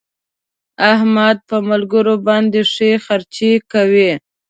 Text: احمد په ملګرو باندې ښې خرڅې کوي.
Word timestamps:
احمد 0.93 1.37
په 1.49 1.57
ملګرو 1.69 2.15
باندې 2.27 2.59
ښې 2.73 2.91
خرڅې 3.05 3.51
کوي. 3.71 4.11